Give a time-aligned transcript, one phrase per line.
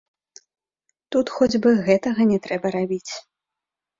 [1.15, 3.11] Тут хоць бы гэтага не трэба рабіць.